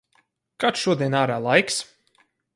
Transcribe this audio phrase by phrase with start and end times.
[0.63, 1.79] Kāds šodien ārā laiks?